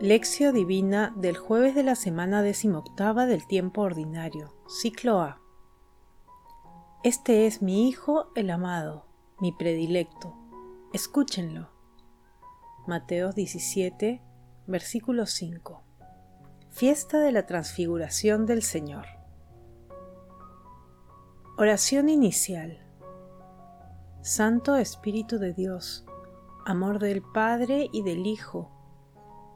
Lección 0.00 0.54
Divina 0.54 1.12
del 1.14 1.36
jueves 1.36 1.74
de 1.74 1.82
la 1.82 1.94
semana 1.94 2.40
decimoctava 2.40 3.26
del 3.26 3.46
tiempo 3.46 3.82
ordinario, 3.82 4.54
ciclo 4.66 5.20
A. 5.20 5.42
Este 7.04 7.46
es 7.46 7.60
mi 7.60 7.86
Hijo 7.86 8.32
el 8.34 8.48
amado, 8.48 9.04
mi 9.42 9.52
predilecto. 9.52 10.34
Escúchenlo. 10.94 11.68
Mateo 12.86 13.32
17, 13.32 14.22
versículo 14.66 15.26
5. 15.26 15.82
Fiesta 16.70 17.18
de 17.18 17.32
la 17.32 17.44
Transfiguración 17.44 18.46
del 18.46 18.62
Señor. 18.62 19.04
Oración 21.58 22.08
inicial. 22.08 22.86
Santo 24.22 24.76
Espíritu 24.76 25.38
de 25.38 25.52
Dios, 25.52 26.06
amor 26.64 27.00
del 27.00 27.20
Padre 27.20 27.90
y 27.92 28.02
del 28.02 28.26
Hijo, 28.26 28.79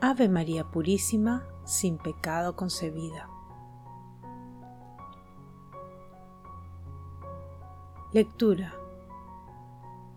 Ave 0.00 0.28
María 0.28 0.62
Purísima, 0.62 1.44
sin 1.64 1.98
pecado 1.98 2.54
concebida. 2.54 3.28
Lectura. 8.12 8.74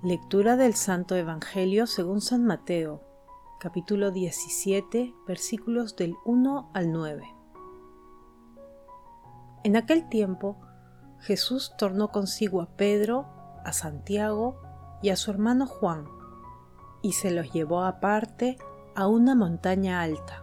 Lectura 0.03 0.55
del 0.55 0.75
Santo 0.75 1.15
Evangelio 1.15 1.87
según 1.87 2.21
San 2.21 2.45
Mateo, 2.45 3.01
capítulo 3.59 4.11
17, 4.11 5.15
versículos 5.25 5.95
del 5.95 6.15
1 6.25 6.69
al 6.75 6.91
9. 6.91 7.35
En 9.63 9.75
aquel 9.77 10.07
tiempo, 10.09 10.61
Jesús 11.21 11.73
tornó 11.79 12.09
consigo 12.09 12.61
a 12.61 12.77
Pedro, 12.77 13.25
a 13.65 13.73
Santiago 13.73 14.61
y 15.01 15.09
a 15.09 15.15
su 15.15 15.31
hermano 15.31 15.65
Juan, 15.65 16.05
y 17.01 17.13
se 17.13 17.31
los 17.31 17.51
llevó 17.51 17.81
aparte 17.81 18.57
a 18.95 19.07
una 19.07 19.35
montaña 19.35 20.01
alta 20.01 20.41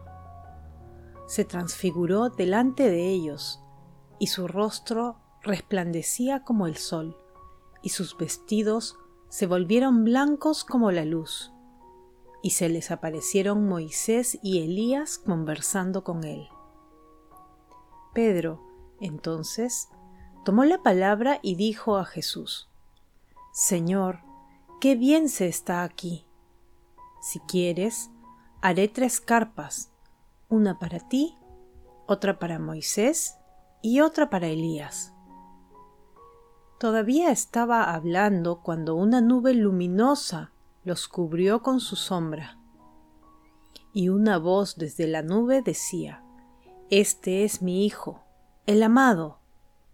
se 1.28 1.44
transfiguró 1.44 2.30
delante 2.30 2.90
de 2.90 3.06
ellos, 3.06 3.62
y 4.18 4.28
su 4.28 4.48
rostro 4.48 5.20
resplandecía 5.42 6.42
como 6.42 6.66
el 6.66 6.78
sol, 6.78 7.18
y 7.82 7.90
sus 7.90 8.16
vestidos 8.16 8.96
se 9.28 9.46
volvieron 9.46 10.04
blancos 10.04 10.64
como 10.64 10.90
la 10.90 11.04
luz, 11.04 11.52
y 12.42 12.50
se 12.50 12.70
les 12.70 12.90
aparecieron 12.90 13.68
Moisés 13.68 14.38
y 14.42 14.62
Elías 14.62 15.18
conversando 15.18 16.02
con 16.02 16.24
él. 16.24 16.48
Pedro, 18.14 18.64
entonces, 18.98 19.90
tomó 20.46 20.64
la 20.64 20.82
palabra 20.82 21.40
y 21.42 21.56
dijo 21.56 21.98
a 21.98 22.06
Jesús, 22.06 22.70
Señor, 23.52 24.20
qué 24.80 24.96
bien 24.96 25.28
se 25.28 25.46
está 25.46 25.82
aquí. 25.82 26.26
Si 27.20 27.38
quieres, 27.40 28.10
haré 28.60 28.88
tres 28.88 29.20
carpas 29.20 29.92
una 30.48 30.78
para 30.78 30.98
ti, 30.98 31.36
otra 32.06 32.38
para 32.38 32.58
Moisés 32.58 33.36
y 33.82 34.00
otra 34.00 34.30
para 34.30 34.46
Elías. 34.46 35.12
Todavía 36.78 37.30
estaba 37.30 37.92
hablando 37.92 38.62
cuando 38.62 38.94
una 38.94 39.20
nube 39.20 39.52
luminosa 39.52 40.52
los 40.84 41.06
cubrió 41.06 41.62
con 41.62 41.80
su 41.80 41.96
sombra. 41.96 42.58
Y 43.92 44.08
una 44.08 44.38
voz 44.38 44.76
desde 44.76 45.06
la 45.06 45.22
nube 45.22 45.60
decía, 45.60 46.24
Este 46.88 47.44
es 47.44 47.60
mi 47.62 47.84
Hijo, 47.84 48.22
el 48.64 48.82
amado, 48.82 49.40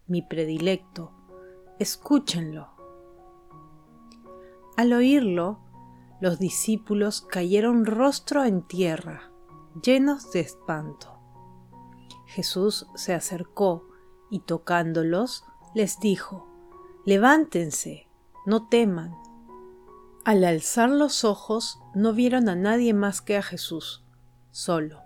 mi 0.06 0.22
predilecto, 0.22 1.10
escúchenlo. 1.78 2.68
Al 4.76 4.92
oírlo, 4.92 5.63
los 6.20 6.38
discípulos 6.38 7.22
cayeron 7.22 7.84
rostro 7.86 8.44
en 8.44 8.62
tierra 8.62 9.30
llenos 9.82 10.30
de 10.32 10.40
espanto. 10.40 11.18
Jesús 12.26 12.86
se 12.94 13.14
acercó 13.14 13.88
y 14.30 14.40
tocándolos 14.40 15.44
les 15.74 15.98
dijo, 16.00 16.48
Levántense, 17.04 18.08
no 18.46 18.68
teman. 18.68 19.14
Al 20.24 20.44
alzar 20.44 20.88
los 20.88 21.24
ojos 21.24 21.80
no 21.94 22.12
vieron 22.12 22.48
a 22.48 22.54
nadie 22.54 22.94
más 22.94 23.20
que 23.20 23.36
a 23.36 23.42
Jesús, 23.42 24.04
solo. 24.50 25.00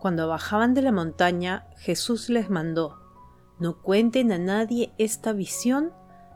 Cuando 0.00 0.28
bajaban 0.28 0.74
de 0.74 0.82
la 0.82 0.92
montaña, 0.92 1.68
Jesús 1.76 2.28
les 2.28 2.50
mandó, 2.50 2.98
No 3.58 3.80
cuenten 3.80 4.32
a 4.32 4.38
nadie 4.38 4.92
esta 4.98 5.32
visión 5.32 5.92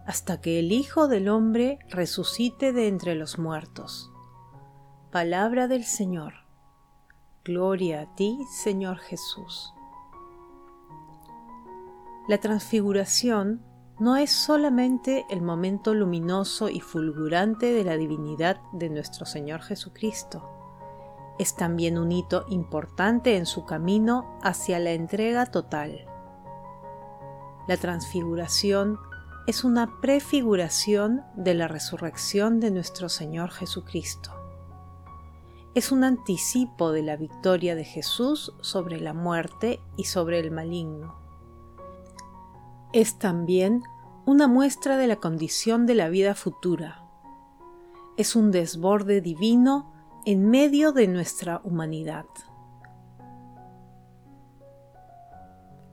hasta 0.07 0.41
que 0.41 0.59
el 0.59 0.73
Hijo 0.73 1.09
del 1.09 1.29
Hombre 1.29 1.79
resucite 1.89 2.73
de 2.73 2.89
entre 2.89 3.15
los 3.15 3.39
muertos. 3.39 4.11
Palabra 5.11 5.69
del 5.69 5.85
Señor. 5.85 6.35
Gloria 7.45 8.03
a 8.03 8.15
ti, 8.15 8.39
Señor 8.51 8.99
Jesús. 8.99 9.73
La 12.29 12.39
transfiguración 12.39 13.63
no 13.99 14.17
es 14.17 14.31
solamente 14.31 15.27
el 15.29 15.43
momento 15.43 15.95
luminoso 15.95 16.69
y 16.69 16.81
fulgurante 16.81 17.73
de 17.73 17.84
la 17.84 17.97
divinidad 17.97 18.61
de 18.73 18.91
nuestro 18.91 19.27
Señor 19.27 19.61
Jesucristo, 19.61 20.53
es 21.39 21.57
también 21.57 21.99
un 21.99 22.13
hito 22.13 22.45
importante 22.49 23.37
en 23.37 23.47
su 23.47 23.65
camino 23.65 24.39
hacia 24.43 24.79
la 24.79 24.93
entrega 24.93 25.47
total. 25.47 26.07
La 27.67 27.77
transfiguración 27.77 28.99
es 29.47 29.64
una 29.64 30.00
prefiguración 30.00 31.22
de 31.36 31.54
la 31.54 31.69
resurrección 31.69 32.60
de 32.60 32.70
nuestro 32.70 33.08
Señor 33.08 33.50
Jesucristo 33.50 34.42
es 35.75 35.91
un 35.91 36.04
anticipo 36.04 36.92
de 36.92 37.03
la 37.03 37.16
victoria 37.16 37.75
de 37.75 37.84
Jesús 37.84 38.53
sobre 38.60 39.00
la 39.00 39.14
muerte 39.14 39.80
y 39.97 40.04
sobre 40.04 40.38
el 40.38 40.50
maligno. 40.50 41.14
Es 42.92 43.19
también 43.19 43.82
una 44.26 44.48
muestra 44.48 44.98
de 44.98 45.06
la 45.06 45.16
condición 45.16 45.86
de 45.86 45.94
la 45.94 46.10
vida 46.10 46.34
futura. 46.34 47.03
Es 48.19 48.36
un 48.36 48.50
desborde 48.50 49.22
divino 49.22 49.94
en 50.26 50.50
medio 50.50 50.92
de 50.92 51.09
nuestra 51.09 51.62
humanidad. 51.64 52.26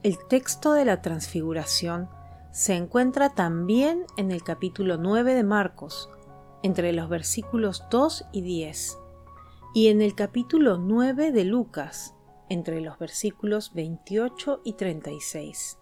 El 0.04 0.18
texto 0.28 0.74
de 0.74 0.84
la 0.84 1.02
transfiguración 1.02 2.10
se 2.52 2.76
encuentra 2.76 3.30
también 3.30 4.06
en 4.18 4.32
el 4.32 4.44
capítulo 4.44 4.98
9 4.98 5.36
de 5.36 5.44
Marcos, 5.44 6.10
entre 6.64 6.94
los 6.94 7.10
versículos 7.10 7.84
2 7.92 8.26
y 8.32 8.42
10 8.42 8.98
y 9.74 9.88
en 9.90 10.02
el 10.02 10.16
capítulo 10.16 10.78
9 10.78 11.32
de 11.32 11.46
Lucas, 11.46 12.16
entre 12.50 12.82
los 12.82 12.98
versículos 12.98 13.74
28 13.74 14.62
y 14.64 14.74
36. 14.74 15.78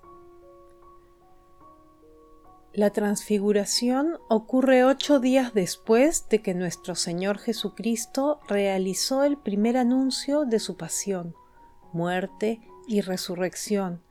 La 2.74 2.92
transfiguración 2.92 4.20
ocurre 4.30 4.84
ocho 4.84 5.20
días 5.20 5.54
después 5.54 6.28
de 6.30 6.42
que 6.42 6.54
nuestro 6.54 6.94
Señor 6.96 7.40
Jesucristo 7.40 8.40
realizó 8.48 9.24
el 9.24 9.38
primer 9.38 9.78
anuncio 9.78 10.46
de 10.46 10.60
su 10.60 10.76
pasión, 10.76 11.34
muerte 11.92 12.62
y 12.88 13.02
resurrección, 13.02 14.04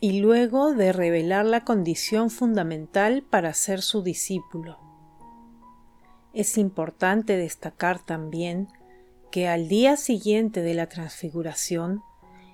y 0.00 0.20
luego 0.20 0.74
de 0.74 0.92
revelar 0.92 1.46
la 1.46 1.64
condición 1.64 2.30
fundamental 2.30 3.22
para 3.22 3.54
ser 3.54 3.82
su 3.82 4.02
discípulo. 4.02 4.78
Es 6.32 6.58
importante 6.58 7.36
destacar 7.36 8.04
también 8.04 8.68
que 9.30 9.48
al 9.48 9.68
día 9.68 9.96
siguiente 9.96 10.62
de 10.62 10.74
la 10.74 10.88
transfiguración, 10.88 12.02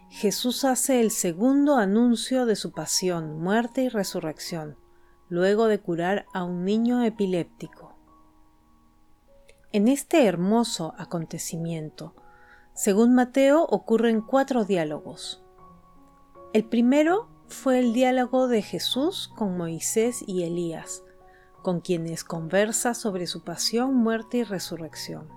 Jesús 0.09 0.65
hace 0.65 1.01
el 1.01 1.11
segundo 1.11 1.77
anuncio 1.77 2.47
de 2.47 2.57
su 2.57 2.73
pasión, 2.73 3.39
muerte 3.39 3.83
y 3.83 3.89
resurrección, 3.89 4.77
luego 5.29 5.67
de 5.67 5.79
curar 5.79 6.27
a 6.35 6.45
un 6.45 6.65
niño 6.65 7.03
epiléptico. 7.05 7.95
En 9.73 9.89
este 9.89 10.27
hermoso 10.27 10.95
acontecimiento, 10.99 12.15
según 12.75 13.15
Mateo, 13.15 13.65
ocurren 13.65 14.21
cuatro 14.21 14.65
diálogos. 14.65 15.45
El 16.53 16.65
primero 16.65 17.29
fue 17.47 17.79
el 17.79 17.93
diálogo 17.93 18.49
de 18.49 18.63
Jesús 18.63 19.29
con 19.37 19.57
Moisés 19.57 20.25
y 20.27 20.43
Elías, 20.43 21.05
con 21.63 21.81
quienes 21.81 22.25
conversa 22.25 22.95
sobre 22.95 23.29
su 23.29 23.45
pasión, 23.45 23.95
muerte 23.95 24.39
y 24.39 24.43
resurrección. 24.43 25.29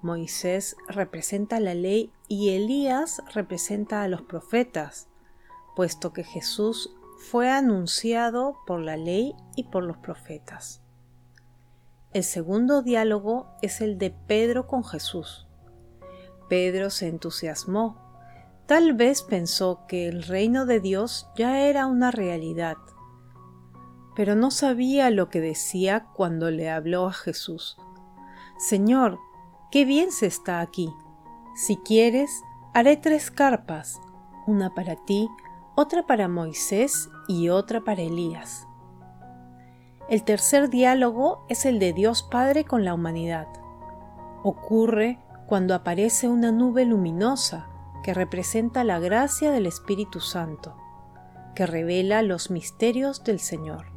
Moisés 0.00 0.76
representa 0.88 1.60
la 1.60 1.74
ley 1.74 2.10
y 2.26 2.50
Elías 2.50 3.22
representa 3.34 4.02
a 4.02 4.08
los 4.08 4.22
profetas, 4.22 5.08
puesto 5.76 6.14
que 6.14 6.24
Jesús 6.24 6.96
fue 7.18 7.50
anunciado 7.50 8.56
por 8.66 8.80
la 8.80 8.96
ley 8.96 9.34
y 9.56 9.64
por 9.64 9.84
los 9.84 9.98
profetas. 9.98 10.80
El 12.14 12.24
segundo 12.24 12.80
diálogo 12.80 13.50
es 13.60 13.82
el 13.82 13.98
de 13.98 14.10
Pedro 14.10 14.66
con 14.66 14.84
Jesús. 14.84 15.46
Pedro 16.48 16.88
se 16.88 17.08
entusiasmó. 17.08 18.07
Tal 18.68 18.92
vez 18.92 19.22
pensó 19.22 19.86
que 19.88 20.08
el 20.08 20.22
reino 20.22 20.66
de 20.66 20.78
Dios 20.78 21.26
ya 21.34 21.60
era 21.60 21.86
una 21.86 22.10
realidad, 22.10 22.76
pero 24.14 24.34
no 24.34 24.50
sabía 24.50 25.08
lo 25.08 25.30
que 25.30 25.40
decía 25.40 26.08
cuando 26.12 26.50
le 26.50 26.68
habló 26.68 27.06
a 27.06 27.14
Jesús. 27.14 27.78
Señor, 28.58 29.20
qué 29.70 29.86
bien 29.86 30.12
se 30.12 30.26
está 30.26 30.60
aquí. 30.60 30.92
Si 31.56 31.78
quieres, 31.78 32.42
haré 32.74 32.98
tres 32.98 33.30
carpas, 33.30 34.02
una 34.46 34.74
para 34.74 34.96
ti, 34.96 35.30
otra 35.74 36.06
para 36.06 36.28
Moisés 36.28 37.08
y 37.26 37.48
otra 37.48 37.80
para 37.84 38.02
Elías. 38.02 38.68
El 40.10 40.24
tercer 40.24 40.68
diálogo 40.68 41.46
es 41.48 41.64
el 41.64 41.78
de 41.78 41.94
Dios 41.94 42.22
Padre 42.22 42.66
con 42.66 42.84
la 42.84 42.92
humanidad. 42.92 43.48
Ocurre 44.42 45.18
cuando 45.46 45.74
aparece 45.74 46.28
una 46.28 46.52
nube 46.52 46.84
luminosa 46.84 47.70
que 48.08 48.14
representa 48.14 48.84
la 48.84 48.98
gracia 48.98 49.50
del 49.50 49.66
Espíritu 49.66 50.20
Santo, 50.20 50.74
que 51.54 51.66
revela 51.66 52.22
los 52.22 52.50
misterios 52.50 53.22
del 53.22 53.38
Señor. 53.38 53.92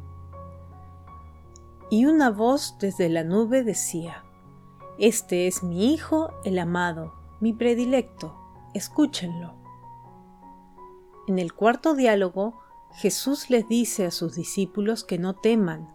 Y 1.90 2.04
una 2.04 2.28
voz 2.28 2.76
desde 2.78 3.08
la 3.08 3.24
nube 3.24 3.64
decía, 3.64 4.22
Este 4.98 5.46
es 5.46 5.62
mi 5.62 5.94
Hijo, 5.94 6.30
el 6.44 6.58
amado, 6.58 7.14
mi 7.40 7.54
predilecto, 7.54 8.36
escúchenlo. 8.74 9.54
En 11.26 11.38
el 11.38 11.54
cuarto 11.54 11.94
diálogo, 11.94 12.60
Jesús 12.92 13.48
les 13.48 13.66
dice 13.66 14.04
a 14.04 14.10
sus 14.10 14.34
discípulos 14.34 15.04
que 15.04 15.16
no 15.16 15.36
teman, 15.36 15.88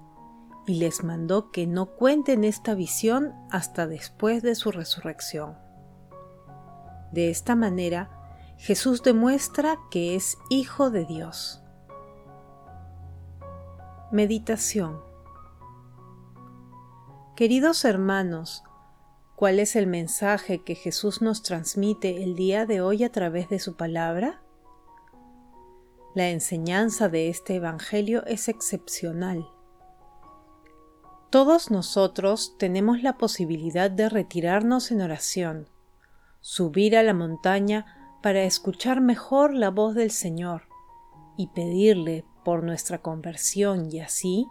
y 0.66 0.80
les 0.80 1.04
mandó 1.04 1.52
que 1.52 1.68
no 1.68 1.86
cuenten 1.86 2.46
esta 2.46 2.74
visión 2.74 3.36
hasta 3.52 3.86
después 3.86 4.42
de 4.42 4.56
su 4.56 4.72
resurrección. 4.72 5.67
De 7.12 7.30
esta 7.30 7.56
manera, 7.56 8.10
Jesús 8.58 9.04
demuestra 9.04 9.78
que 9.92 10.16
es 10.16 10.38
Hijo 10.50 10.90
de 10.90 11.06
Dios. 11.06 11.62
Meditación 14.12 15.02
Queridos 17.36 17.86
hermanos, 17.86 18.64
¿cuál 19.36 19.60
es 19.60 19.76
el 19.76 19.86
mensaje 19.86 20.64
que 20.64 20.76
Jesús 20.76 21.22
nos 21.22 21.44
transmite 21.44 22.24
el 22.24 22.36
día 22.36 22.66
de 22.66 22.82
hoy 22.82 23.04
a 23.04 23.12
través 23.12 23.50
de 23.50 23.60
su 23.60 23.76
palabra? 23.76 24.42
La 26.16 26.30
enseñanza 26.30 27.10
de 27.10 27.30
este 27.30 27.56
Evangelio 27.56 28.26
es 28.26 28.48
excepcional 28.48 29.48
todos 31.30 31.72
nosotros 31.72 32.56
tenemos 32.58 33.04
la 33.04 33.18
posibilidad 33.18 33.92
de 33.92 34.08
retirarnos 34.08 34.92
en 34.92 35.02
oración, 35.02 35.68
subir 36.48 36.96
a 36.96 37.04
la 37.04 37.14
montaña 37.14 37.86
para 38.24 38.44
escuchar 38.44 39.02
mejor 39.02 39.54
la 39.54 39.70
voz 39.70 39.96
del 39.96 40.12
Señor 40.12 40.70
y 41.36 41.48
pedirle 41.48 42.24
por 42.46 42.64
nuestra 42.64 43.02
conversión 43.02 43.92
y 43.92 44.00
así 44.00 44.48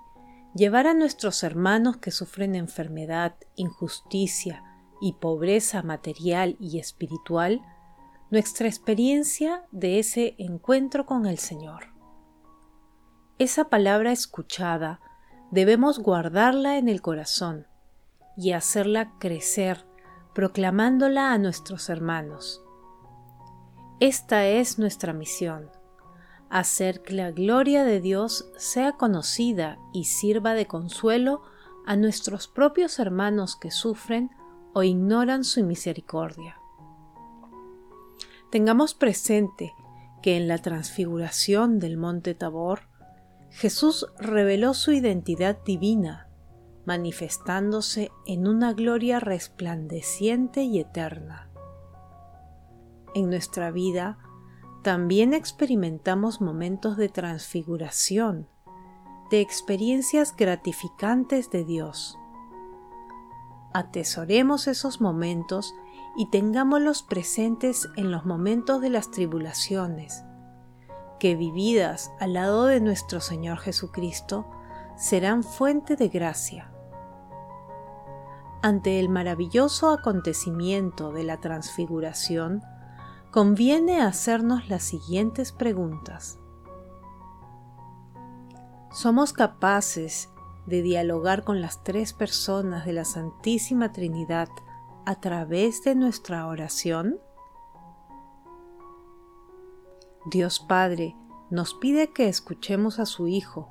llevar 0.55 0.89
a 0.89 0.93
nuestros 0.93 1.43
hermanos 1.43 1.97
que 1.97 2.11
sufren 2.11 2.55
enfermedad, 2.55 3.37
injusticia 3.55 4.63
y 5.01 5.15
pobreza 5.15 5.83
material 5.83 6.59
y 6.61 6.81
espiritual 6.81 7.63
nuestra 8.31 8.69
experiencia 8.69 9.65
de 9.71 9.99
ese 9.99 10.35
encuentro 10.37 11.07
con 11.07 11.25
el 11.25 11.39
Señor. 11.39 11.95
Esa 13.39 13.71
palabra 13.71 14.13
escuchada 14.13 15.01
debemos 15.51 15.99
guardarla 16.01 16.77
en 16.77 16.91
el 16.91 17.01
corazón 17.01 17.67
y 18.37 18.53
hacerla 18.53 19.15
crecer, 19.19 19.87
proclamándola 20.37 21.33
a 21.33 21.39
nuestros 21.39 21.89
hermanos. 21.89 22.63
Esta 24.01 24.47
es 24.47 24.79
nuestra 24.79 25.15
misión, 25.15 25.71
hacer 26.51 27.01
que 27.01 27.15
la 27.15 27.31
gloria 27.31 27.85
de 27.85 28.03
Dios 28.03 28.47
sea 28.59 28.93
conocida 28.93 29.79
y 29.95 30.05
sirva 30.05 30.53
de 30.53 30.67
consuelo 30.67 31.41
a 31.87 31.97
nuestros 31.97 32.49
propios 32.49 32.99
hermanos 32.99 33.57
que 33.57 33.71
sufren 33.71 34.31
o 34.75 34.83
ignoran 34.83 35.43
su 35.43 35.65
misericordia. 35.65 36.61
Tengamos 38.51 38.93
presente 38.93 39.73
que 40.21 40.37
en 40.37 40.49
la 40.49 40.59
transfiguración 40.59 41.79
del 41.79 41.97
monte 41.97 42.35
Tabor, 42.35 42.91
Jesús 43.49 44.07
reveló 44.19 44.75
su 44.75 44.93
identidad 44.93 45.57
divina, 45.65 46.26
manifestándose 46.87 48.11
en 48.25 48.47
una 48.47 48.73
gloria 48.73 49.21
resplandeciente 49.21 50.63
y 50.63 50.79
eterna. 50.79 51.51
En 53.15 53.29
nuestra 53.29 53.71
vida 53.71 54.19
también 54.83 55.35
experimentamos 55.35 56.41
momentos 56.41 56.97
de 56.97 57.09
transfiguración, 57.09 58.49
de 59.31 59.41
experiencias 59.41 60.35
gratificantes 60.37 61.51
de 61.51 61.65
Dios. 61.65 62.17
Atesoremos 63.75 64.69
esos 64.69 65.01
momentos 65.01 65.75
y 66.17 66.31
tengámoslos 66.31 67.03
presentes 67.03 67.89
en 67.97 68.13
los 68.13 68.25
momentos 68.25 68.81
de 68.81 68.91
las 68.91 69.11
tribulaciones, 69.11 70.25
que 71.19 71.35
vividas 71.35 72.13
al 72.21 72.35
lado 72.35 72.67
de 72.67 72.81
nuestro 72.81 73.21
Señor 73.21 73.59
Jesucristo 73.59 74.47
serán 74.97 75.43
fuente 75.43 75.97
de 75.97 76.09
gracia. 76.09 76.71
Ante 78.63 78.99
el 78.99 79.09
maravilloso 79.09 79.91
acontecimiento 79.91 81.13
de 81.13 81.25
la 81.25 81.39
transfiguración, 81.41 82.63
conviene 83.31 84.01
hacernos 84.01 84.69
las 84.69 84.83
siguientes 84.83 85.53
preguntas. 85.53 86.39
¿Somos 88.91 89.33
capaces 89.33 90.31
de 90.67 90.83
dialogar 90.83 91.45
con 91.45 91.61
las 91.61 91.85
tres 91.85 92.13
personas 92.13 92.87
de 92.87 92.95
la 92.95 93.05
Santísima 93.05 93.93
Trinidad 93.93 94.49
a 95.05 95.21
través 95.21 95.85
de 95.85 95.95
nuestra 95.95 96.47
oración? 96.47 97.21
Dios 100.25 100.59
Padre 100.59 101.15
nos 101.51 101.75
pide 101.75 102.13
que 102.13 102.29
escuchemos 102.29 102.99
a 102.99 103.07
su 103.07 103.29
Hijo. 103.29 103.69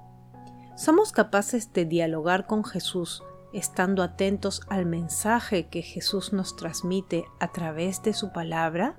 ¿Somos 0.78 1.12
capaces 1.12 1.74
de 1.74 1.86
dialogar 1.86 2.46
con 2.46 2.64
Jesús 2.64 3.24
estando 3.54 4.04
atentos 4.04 4.62
al 4.68 4.86
mensaje 4.86 5.68
que 5.70 5.82
Jesús 5.82 6.34
nos 6.34 6.56
transmite 6.56 7.26
a 7.40 7.52
través 7.52 8.02
de 8.04 8.14
su 8.14 8.32
palabra? 8.32 8.96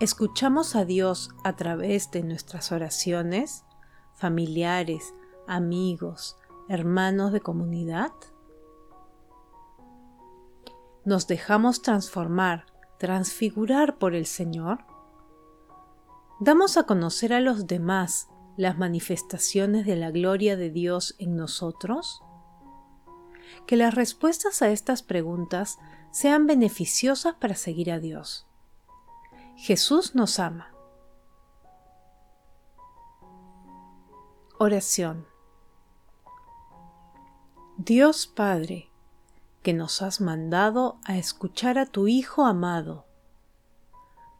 ¿Escuchamos 0.00 0.74
a 0.74 0.84
Dios 0.84 1.30
a 1.44 1.54
través 1.54 2.10
de 2.10 2.22
nuestras 2.22 2.72
oraciones, 2.72 3.64
familiares, 4.14 5.14
amigos, 5.46 6.36
hermanos 6.68 7.32
de 7.32 7.40
comunidad? 7.40 8.12
¿Nos 11.04 11.26
dejamos 11.26 11.82
transformar 11.82 12.66
transfigurar 13.02 13.98
por 13.98 14.14
el 14.14 14.26
Señor? 14.26 14.84
¿Damos 16.38 16.76
a 16.76 16.84
conocer 16.84 17.32
a 17.32 17.40
los 17.40 17.66
demás 17.66 18.28
las 18.56 18.78
manifestaciones 18.78 19.86
de 19.86 19.96
la 19.96 20.10
gloria 20.10 20.56
de 20.56 20.70
Dios 20.70 21.14
en 21.18 21.36
nosotros? 21.36 22.22
Que 23.66 23.76
las 23.76 23.94
respuestas 23.94 24.62
a 24.62 24.70
estas 24.70 25.02
preguntas 25.02 25.78
sean 26.10 26.46
beneficiosas 26.46 27.34
para 27.34 27.54
seguir 27.54 27.90
a 27.90 27.98
Dios. 27.98 28.46
Jesús 29.56 30.14
nos 30.14 30.38
ama. 30.38 30.72
Oración. 34.58 35.26
Dios 37.78 38.26
Padre, 38.26 38.90
que 39.62 39.72
nos 39.72 40.02
has 40.02 40.20
mandado 40.20 41.00
a 41.04 41.16
escuchar 41.16 41.78
a 41.78 41.86
tu 41.86 42.06
Hijo 42.06 42.44
amado. 42.44 43.06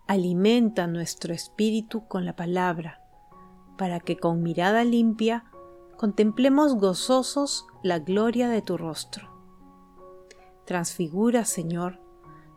Alimenta 0.06 0.86
nuestro 0.86 1.32
espíritu 1.32 2.06
con 2.06 2.24
la 2.24 2.36
palabra, 2.36 3.01
para 3.76 4.00
que 4.00 4.16
con 4.16 4.42
mirada 4.42 4.84
limpia 4.84 5.44
contemplemos 5.96 6.74
gozosos 6.74 7.66
la 7.82 7.98
gloria 7.98 8.48
de 8.48 8.62
tu 8.62 8.76
rostro. 8.76 9.30
Transfigura, 10.64 11.44
Señor, 11.44 12.00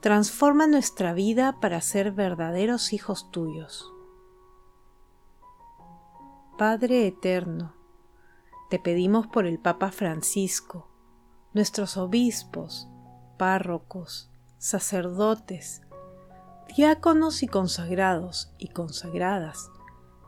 transforma 0.02 0.68
nuestra 0.68 1.14
vida 1.14 1.60
para 1.60 1.82
ser 1.82 2.12
verdaderos 2.12 2.94
hijos 2.94 3.32
tuyos. 3.32 3.92
Padre 6.58 7.08
Eterno, 7.08 7.74
te 8.70 8.80
pedimos 8.80 9.28
por 9.28 9.46
el 9.46 9.60
Papa 9.60 9.92
Francisco, 9.92 10.88
nuestros 11.54 11.98
obispos, 11.98 12.88
párrocos, 13.38 14.32
sacerdotes, 14.58 15.82
diáconos 16.76 17.44
y 17.44 17.48
consagrados 17.48 18.54
y 18.58 18.70
consagradas, 18.70 19.70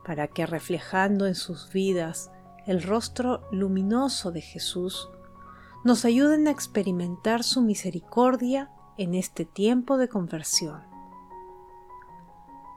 para 0.08 0.30
que 0.30 0.46
reflejando 0.46 1.28
en 1.28 1.36
sus 1.36 1.70
vidas 1.74 2.32
el 2.66 2.82
rostro 2.82 3.42
luminoso 3.52 4.32
de 4.32 4.40
Jesús, 4.40 5.10
nos 5.84 6.06
ayuden 6.06 6.48
a 6.48 6.52
experimentar 6.52 7.44
su 7.44 7.62
misericordia 7.62 8.72
en 8.98 9.16
este 9.16 9.44
tiempo 9.44 9.98
de 9.98 10.08
conversión. 10.08 10.82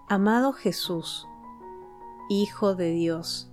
Amado 0.09 0.53
Jesús, 0.53 1.29
Hijo 2.29 2.75
de 2.75 2.91
Dios, 2.91 3.53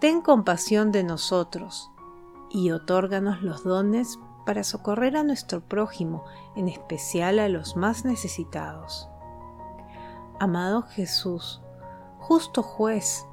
ten 0.00 0.20
compasión 0.20 0.92
de 0.92 1.02
nosotros 1.02 1.90
y 2.48 2.70
otórganos 2.70 3.42
los 3.42 3.64
dones 3.64 4.20
para 4.46 4.62
socorrer 4.62 5.16
a 5.16 5.24
nuestro 5.24 5.60
prójimo, 5.60 6.24
en 6.54 6.68
especial 6.68 7.40
a 7.40 7.48
los 7.48 7.76
más 7.76 8.04
necesitados. 8.04 9.08
Amado 10.38 10.82
Jesús, 10.82 11.60
justo 12.20 12.62
juez, 12.62 13.26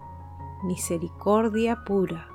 misericordia 0.64 1.84
pura, 1.86 2.28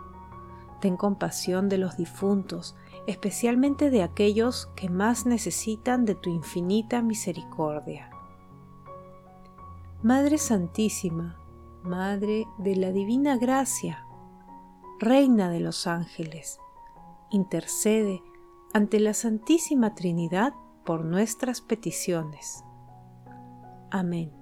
ten 0.81 0.97
compasión 0.97 1.69
de 1.69 1.79
los 1.79 1.97
difuntos, 1.97 2.77
especialmente 3.07 3.91
de 3.91 4.03
aquellos 4.03 4.67
que 4.77 4.89
más 4.89 5.27
necesitan 5.27 6.05
de 6.05 6.15
tu 6.15 6.31
infinita 6.31 7.03
misericordia. 7.03 8.11
Madre 10.03 10.39
Santísima, 10.39 11.39
Madre 11.83 12.47
de 12.59 12.77
la 12.77 12.93
Divina 12.93 13.39
Gracia, 13.39 14.07
Reina 15.01 15.51
de 15.51 15.61
los 15.61 15.87
ángeles, 15.87 16.61
intercede 17.31 18.23
ante 18.73 19.01
la 19.01 19.15
Santísima 19.15 19.95
Trinidad 19.95 20.55
por 20.85 21.05
nuestras 21.05 21.61
peticiones. 21.61 22.65
Amén. 23.91 24.42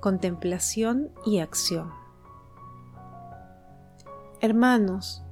Contemplación 0.00 1.10
y 1.26 1.40
acción. 1.40 1.92
Hermanos, 4.40 5.24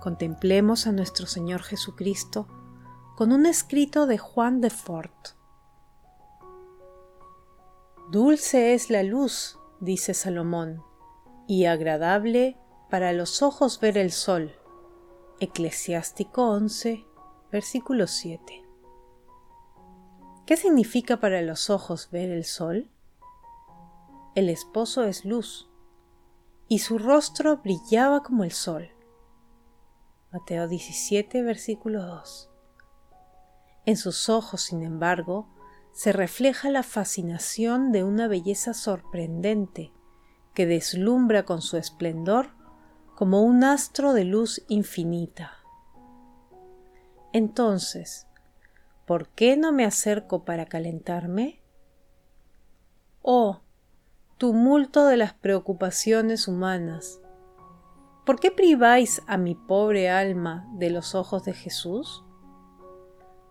contemplemos 0.00 0.88
a 0.88 0.92
nuestro 0.92 1.26
Señor 1.26 1.62
Jesucristo 1.62 2.48
con 3.16 3.30
un 3.30 3.46
escrito 3.46 4.08
de 4.08 4.18
Juan 4.18 4.60
de 4.60 4.70
Fort. 4.70 5.36
Dulce 8.10 8.74
es 8.74 8.90
la 8.90 9.04
luz, 9.04 9.60
dice 9.78 10.12
Salomón, 10.12 10.82
y 11.46 11.66
agradable 11.66 12.58
para 12.90 13.12
los 13.12 13.42
ojos 13.42 13.78
ver 13.78 13.96
el 13.96 14.10
sol. 14.10 14.56
Eclesiástico 15.38 16.50
11, 16.50 17.06
versículo 17.52 18.08
7. 18.08 18.64
¿Qué 20.46 20.56
significa 20.56 21.20
para 21.20 21.42
los 21.42 21.70
ojos 21.70 22.08
ver 22.10 22.30
el 22.30 22.44
sol? 22.44 22.90
El 24.34 24.48
esposo 24.48 25.04
es 25.04 25.24
luz 25.24 25.70
y 26.66 26.80
su 26.80 26.98
rostro 26.98 27.58
brillaba 27.58 28.24
como 28.24 28.42
el 28.42 28.50
sol. 28.50 28.90
Mateo 30.32 30.66
17, 30.66 31.42
versículo 31.42 32.04
2. 32.04 32.50
En 33.86 33.96
sus 33.96 34.28
ojos, 34.28 34.62
sin 34.62 34.82
embargo, 34.82 35.46
se 35.92 36.12
refleja 36.12 36.68
la 36.68 36.82
fascinación 36.82 37.92
de 37.92 38.02
una 38.02 38.26
belleza 38.26 38.74
sorprendente 38.74 39.92
que 40.52 40.66
deslumbra 40.66 41.44
con 41.44 41.62
su 41.62 41.76
esplendor 41.76 42.50
como 43.14 43.42
un 43.42 43.62
astro 43.62 44.14
de 44.14 44.24
luz 44.24 44.64
infinita. 44.66 45.58
Entonces, 47.32 48.26
¿por 49.06 49.28
qué 49.28 49.56
no 49.56 49.70
me 49.70 49.84
acerco 49.84 50.44
para 50.44 50.66
calentarme? 50.66 51.62
Oh, 53.22 53.63
tumulto 54.44 55.06
de 55.06 55.16
las 55.16 55.32
preocupaciones 55.32 56.48
humanas. 56.48 57.18
¿Por 58.26 58.38
qué 58.38 58.50
priváis 58.50 59.22
a 59.26 59.38
mi 59.38 59.54
pobre 59.54 60.10
alma 60.10 60.68
de 60.74 60.90
los 60.90 61.14
ojos 61.14 61.44
de 61.44 61.54
Jesús? 61.54 62.22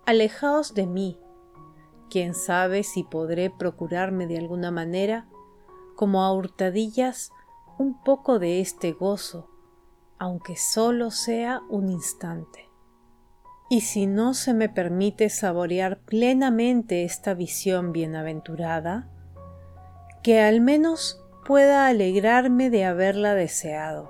Alejaos 0.06 0.76
de 0.76 0.86
mí. 0.86 1.20
Quién 2.12 2.36
sabe 2.36 2.84
si 2.84 3.04
podré 3.04 3.50
procurarme 3.50 4.28
de 4.28 4.38
alguna 4.38 4.70
manera, 4.70 5.28
como 5.96 6.22
a 6.22 6.32
hurtadillas, 6.32 7.32
un 7.80 8.00
poco 8.04 8.38
de 8.38 8.62
este 8.62 8.92
gozo, 8.92 9.50
aunque 10.20 10.56
solo 10.58 11.10
sea 11.10 11.64
un 11.72 11.90
instante. 11.90 12.70
Y 13.68 13.82
si 13.82 14.06
no 14.06 14.36
se 14.36 14.54
me 14.54 14.70
permite 14.70 15.32
saborear 15.32 16.02
plenamente 16.02 17.04
esta 17.04 17.34
visión 17.34 17.94
bienaventurada, 17.94 19.10
que 20.24 20.42
al 20.42 20.62
menos 20.62 21.22
pueda 21.46 21.88
alegrarme 21.88 22.70
de 22.70 22.86
haberla 22.86 23.36
deseado. 23.36 24.10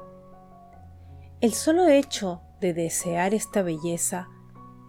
El 1.41 1.53
solo 1.53 1.87
hecho 1.87 2.41
de 2.61 2.73
desear 2.73 3.33
esta 3.33 3.63
belleza 3.63 4.29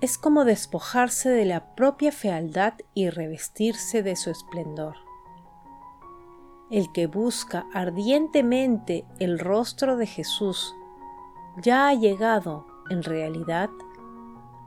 es 0.01 0.19
como 0.19 0.45
despojarse 0.45 1.31
de 1.31 1.47
la 1.47 1.75
propia 1.75 2.13
fealdad 2.13 2.75
y 2.93 3.09
revestirse 3.09 4.03
de 4.03 4.17
su 4.17 4.31
esplendor. 4.31 4.97
El 6.71 6.93
que 6.93 7.07
busca 7.07 7.65
ardientemente 7.73 9.07
el 9.19 9.39
rostro 9.39 9.97
de 9.97 10.07
Jesús 10.07 10.75
ya 11.57 11.89
ha 11.89 11.95
llegado, 11.95 12.67
en 12.91 13.03
realidad, 13.03 13.71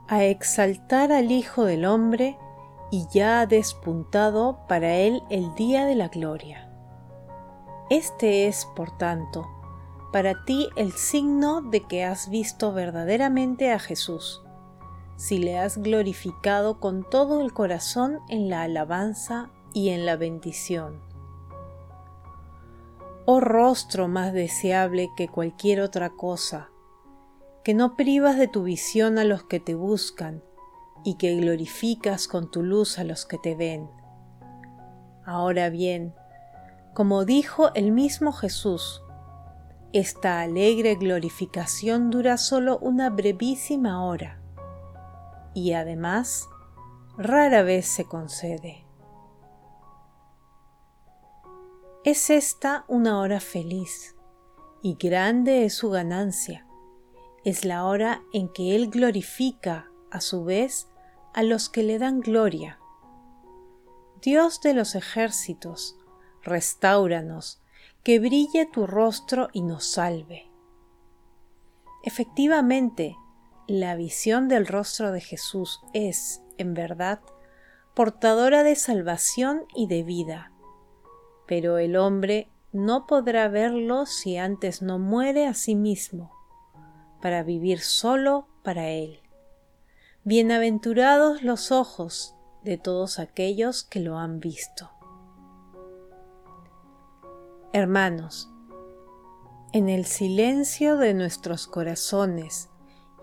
a 0.08 0.24
exaltar 0.24 1.12
al 1.12 1.32
Hijo 1.32 1.66
del 1.66 1.86
Hombre 1.86 2.38
y 2.92 3.08
ya 3.12 3.42
ha 3.42 3.46
despuntado 3.46 4.60
para 4.68 4.96
él 4.96 5.24
el 5.30 5.54
día 5.56 5.86
de 5.86 5.96
la 5.96 6.08
gloria. 6.08 6.72
Este 7.90 8.48
es, 8.48 8.66
por 8.76 8.98
tanto, 8.98 9.48
para 10.12 10.46
ti 10.46 10.68
el 10.76 10.94
signo 10.94 11.62
de 11.62 11.82
que 11.82 12.04
has 12.04 12.30
visto 12.30 12.74
verdaderamente 12.74 13.72
a 13.72 13.80
Jesús, 13.80 14.42
si 15.16 15.38
le 15.38 15.58
has 15.58 15.78
glorificado 15.78 16.80
con 16.80 17.08
todo 17.10 17.42
el 17.42 17.54
corazón 17.54 18.20
en 18.30 18.50
la 18.50 18.64
alabanza 18.64 19.52
y 19.74 19.90
en 19.90 20.06
la 20.06 20.16
bendición. 20.16 21.02
Oh 23.26 23.40
rostro 23.42 24.08
más 24.08 24.32
deseable 24.32 25.12
que 25.18 25.28
cualquier 25.28 25.82
otra 25.82 26.12
cosa, 26.12 26.70
que 27.64 27.74
no 27.74 27.98
privas 27.98 28.38
de 28.38 28.48
tu 28.48 28.64
visión 28.64 29.18
a 29.18 29.26
los 29.26 29.44
que 29.44 29.60
te 29.60 29.76
buscan, 29.76 30.44
y 31.08 31.16
que 31.16 31.38
glorificas 31.38 32.28
con 32.28 32.52
tu 32.52 32.64
luz 32.64 33.00
a 33.00 33.06
los 33.06 33.26
que 33.26 33.38
te 33.38 33.56
ven. 33.56 33.90
Ahora 35.26 35.70
bien, 35.70 36.14
como 36.94 37.24
dijo 37.24 37.74
el 37.76 37.94
mismo 37.94 38.34
Jesús, 38.34 39.02
esta 39.94 40.42
alegre 40.42 40.96
glorificación 40.96 42.10
dura 42.10 42.36
solo 42.36 42.78
una 42.80 43.10
brevísima 43.10 44.06
hora 44.06 44.42
y 45.54 45.72
además 45.72 46.50
rara 47.18 47.64
vez 47.64 47.88
se 47.88 48.04
concede. 48.04 48.86
Es 52.04 52.30
esta 52.30 52.84
una 52.90 53.22
hora 53.22 53.40
feliz 53.40 54.14
y 54.82 54.96
grande 54.96 55.64
es 55.64 55.74
su 55.74 55.90
ganancia. 55.90 56.68
Es 57.46 57.64
la 57.64 57.86
hora 57.86 58.24
en 58.34 58.52
que 58.52 58.76
Él 58.76 58.90
glorifica 58.90 59.90
a 60.12 60.20
su 60.20 60.44
vez 60.44 60.90
a 61.38 61.44
los 61.44 61.70
que 61.70 61.84
le 61.84 62.00
dan 62.00 62.20
gloria. 62.20 62.80
Dios 64.24 64.60
de 64.60 64.74
los 64.74 64.96
ejércitos, 64.96 65.96
restauranos, 66.42 67.62
que 68.02 68.18
brille 68.18 68.66
tu 68.66 68.88
rostro 68.88 69.48
y 69.54 69.62
nos 69.62 69.86
salve. 69.86 70.50
Efectivamente, 72.04 73.16
la 73.68 73.96
visión 73.96 74.48
del 74.48 74.66
rostro 74.66 75.12
de 75.12 75.22
Jesús 75.22 75.80
es, 75.94 76.42
en 76.58 76.74
verdad, 76.74 77.22
portadora 77.94 78.64
de 78.64 78.74
salvación 78.74 79.68
y 79.76 79.86
de 79.86 80.02
vida, 80.02 80.52
pero 81.46 81.78
el 81.78 81.98
hombre 81.98 82.50
no 82.72 83.06
podrá 83.06 83.48
verlo 83.48 84.08
si 84.08 84.38
antes 84.38 84.82
no 84.82 84.98
muere 84.98 85.46
a 85.46 85.54
sí 85.54 85.76
mismo, 85.76 86.32
para 87.22 87.44
vivir 87.44 87.82
solo 87.82 88.48
para 88.64 88.90
él. 88.90 89.22
Bienaventurados 90.30 91.42
los 91.42 91.72
ojos 91.72 92.36
de 92.62 92.78
todos 92.78 93.18
aquellos 93.18 93.86
que 93.86 94.02
lo 94.02 94.18
han 94.18 94.42
visto. 94.42 94.92
Hermanos, 97.72 98.50
en 99.72 99.88
el 99.88 100.04
silencio 100.04 100.98
de 100.98 101.14
nuestros 101.14 101.66
corazones 101.66 102.68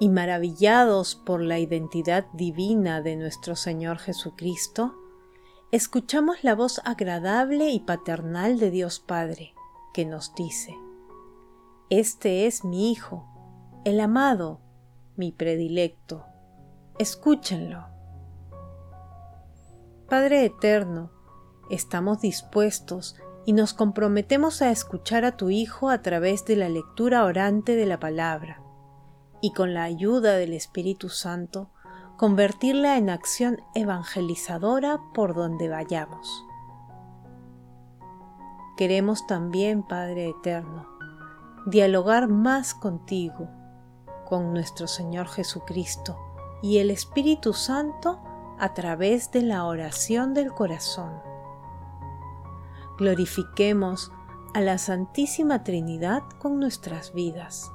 y 0.01 0.09
maravillados 0.09 1.15
por 1.15 1.43
la 1.43 1.59
identidad 1.59 2.25
divina 2.33 3.03
de 3.03 3.17
nuestro 3.17 3.55
Señor 3.55 3.99
Jesucristo, 3.99 4.95
escuchamos 5.73 6.43
la 6.43 6.55
voz 6.55 6.81
agradable 6.87 7.69
y 7.69 7.81
paternal 7.81 8.59
de 8.59 8.71
Dios 8.71 8.99
Padre, 8.99 9.53
que 9.93 10.07
nos 10.07 10.35
dice, 10.35 10.75
Este 11.91 12.47
es 12.47 12.65
mi 12.65 12.91
Hijo, 12.91 13.29
el 13.85 14.01
amado, 14.01 14.63
mi 15.17 15.33
predilecto. 15.33 16.25
Escúchenlo. 16.97 17.89
Padre 20.09 20.45
Eterno, 20.45 21.11
estamos 21.69 22.21
dispuestos 22.21 23.17
y 23.45 23.53
nos 23.53 23.75
comprometemos 23.75 24.63
a 24.63 24.71
escuchar 24.71 25.25
a 25.25 25.37
tu 25.37 25.51
Hijo 25.51 25.91
a 25.91 26.03
través 26.03 26.45
de 26.45 26.55
la 26.55 26.69
lectura 26.69 27.25
orante 27.25 27.75
de 27.75 27.87
la 27.87 27.99
palabra 27.99 28.63
y 29.41 29.53
con 29.53 29.75
la 29.75 29.83
ayuda 29.83 30.35
del 30.35 30.53
Espíritu 30.53 31.09
Santo 31.09 31.73
convertirla 32.17 32.97
en 32.97 33.11
acción 33.11 33.61
evangelizadora 33.75 35.01
por 35.15 35.35
donde 35.35 35.69
vayamos. 35.69 36.47
Queremos 38.77 39.27
también, 39.27 39.83
Padre 39.83 40.29
Eterno, 40.29 40.87
dialogar 41.67 42.29
más 42.29 42.73
contigo, 42.73 43.49
con 44.27 44.53
nuestro 44.53 44.87
Señor 44.87 45.27
Jesucristo 45.27 46.17
y 46.65 46.79
el 46.79 46.91
Espíritu 46.91 47.53
Santo 47.53 48.23
a 48.59 48.73
través 48.73 49.31
de 49.31 49.43
la 49.43 49.67
oración 49.67 50.33
del 50.33 50.51
corazón. 50.55 51.13
Glorifiquemos 52.97 54.11
a 54.55 54.63
la 54.63 54.79
Santísima 54.79 55.63
Trinidad 55.63 56.23
con 56.39 56.59
nuestras 56.59 57.13
vidas. 57.13 57.71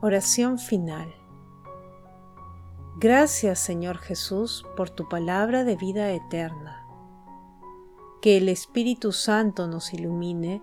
Oración 0.00 0.58
final. 0.58 1.14
Gracias 2.96 3.60
Señor 3.60 3.98
Jesús 3.98 4.66
por 4.76 4.90
tu 4.90 5.08
palabra 5.08 5.62
de 5.62 5.76
vida 5.76 6.10
eterna 6.10 6.84
que 8.20 8.38
el 8.38 8.48
Espíritu 8.48 9.12
Santo 9.12 9.68
nos 9.68 9.94
ilumine 9.94 10.60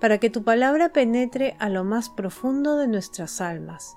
para 0.00 0.18
que 0.18 0.28
tu 0.28 0.42
palabra 0.42 0.92
penetre 0.92 1.56
a 1.60 1.68
lo 1.68 1.84
más 1.84 2.08
profundo 2.08 2.76
de 2.78 2.88
nuestras 2.88 3.40
almas 3.40 3.96